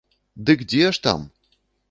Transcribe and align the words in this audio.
Дык 0.49 0.63
дзе 0.71 0.89
ж 0.97 1.05
там! 1.05 1.19